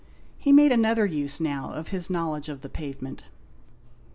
He 0.39 0.51
made 0.51 0.71
another 0.71 1.05
use 1.05 1.39
now 1.39 1.69
of 1.73 1.89
his 1.89 2.09
knowledge 2.09 2.49
of 2.49 2.61
the 2.61 2.69
pavement. 2.69 3.25